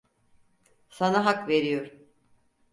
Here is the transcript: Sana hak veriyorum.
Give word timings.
Sana 0.89 1.25
hak 1.25 1.47
veriyorum. 1.49 2.07